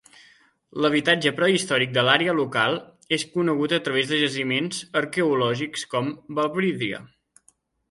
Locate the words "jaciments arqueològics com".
4.25-6.13